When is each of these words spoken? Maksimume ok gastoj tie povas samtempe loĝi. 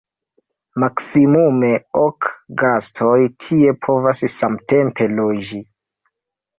Maksimume 0.83 1.69
ok 2.05 2.31
gastoj 2.63 3.21
tie 3.47 3.77
povas 3.87 4.27
samtempe 4.41 5.13
loĝi. 5.23 5.65